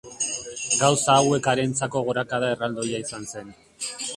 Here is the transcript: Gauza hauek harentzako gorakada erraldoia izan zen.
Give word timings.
Gauza 0.83 1.17
hauek 1.17 1.49
harentzako 1.53 2.03
gorakada 2.09 2.51
erraldoia 2.55 3.05
izan 3.07 3.33
zen. 3.35 3.57